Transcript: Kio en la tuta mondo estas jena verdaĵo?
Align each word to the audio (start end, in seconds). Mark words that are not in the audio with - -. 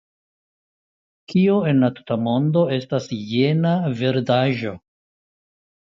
Kio 1.33 1.57
en 1.73 1.85
la 1.85 1.91
tuta 1.99 2.19
mondo 2.29 2.65
estas 2.81 3.09
jena 3.35 3.79
verdaĵo? 4.03 4.79